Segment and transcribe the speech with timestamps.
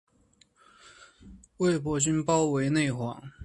[1.57, 3.21] 魏博军包围内黄。